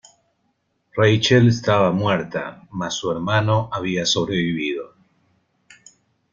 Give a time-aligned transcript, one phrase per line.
[0.97, 4.95] Rachel estaba muerta, mas su hermano había sobrevivido.